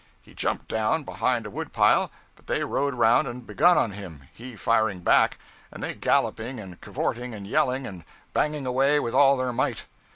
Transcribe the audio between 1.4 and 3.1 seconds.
a wood pile, but they rode